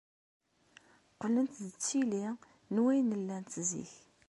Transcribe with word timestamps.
Qqlent 1.13 1.53
d 1.67 1.69
tili 1.85 2.25
n 2.73 2.75
wayen 2.83 3.11
llant 3.25 3.51
zik. 3.67 3.93